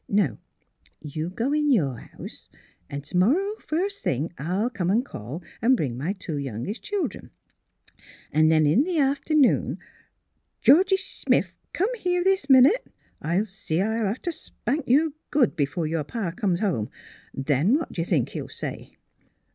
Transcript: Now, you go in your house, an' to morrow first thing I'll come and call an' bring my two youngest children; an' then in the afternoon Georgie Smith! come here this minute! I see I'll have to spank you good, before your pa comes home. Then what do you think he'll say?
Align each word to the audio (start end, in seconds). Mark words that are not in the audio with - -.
Now, 0.09 0.39
you 0.99 1.29
go 1.29 1.53
in 1.53 1.71
your 1.71 1.97
house, 1.99 2.49
an' 2.89 3.01
to 3.01 3.17
morrow 3.17 3.53
first 3.59 4.01
thing 4.01 4.33
I'll 4.39 4.71
come 4.71 4.89
and 4.89 5.05
call 5.05 5.43
an' 5.61 5.75
bring 5.75 5.95
my 5.95 6.13
two 6.13 6.37
youngest 6.37 6.81
children; 6.81 7.29
an' 8.31 8.47
then 8.47 8.65
in 8.65 8.81
the 8.81 8.97
afternoon 8.97 9.77
Georgie 10.59 10.97
Smith! 10.97 11.53
come 11.71 11.93
here 11.99 12.23
this 12.23 12.49
minute! 12.49 12.87
I 13.21 13.43
see 13.43 13.79
I'll 13.79 14.07
have 14.07 14.23
to 14.23 14.31
spank 14.31 14.87
you 14.87 15.13
good, 15.29 15.55
before 15.55 15.85
your 15.85 16.03
pa 16.03 16.31
comes 16.31 16.61
home. 16.61 16.89
Then 17.31 17.75
what 17.77 17.91
do 17.93 18.01
you 18.01 18.05
think 18.05 18.29
he'll 18.29 18.49
say? 18.49 18.93